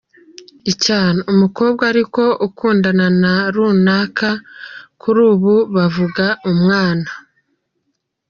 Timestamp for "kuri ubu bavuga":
5.01-6.25